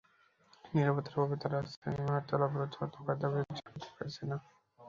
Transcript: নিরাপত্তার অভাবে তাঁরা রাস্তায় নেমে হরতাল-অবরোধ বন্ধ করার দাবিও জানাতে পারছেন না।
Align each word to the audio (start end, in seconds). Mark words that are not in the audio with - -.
নিরাপত্তার 0.73 1.15
অভাবে 1.15 1.35
তাঁরা 1.41 1.57
রাস্তায় 1.57 1.93
নেমে 1.93 2.11
হরতাল-অবরোধ 2.13 2.71
বন্ধ 2.75 2.93
করার 2.97 3.17
দাবিও 3.21 3.43
জানাতে 3.57 3.89
পারছেন 3.95 4.25
না। 4.31 4.37